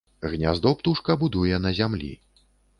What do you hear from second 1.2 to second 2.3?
будуе на зямлі.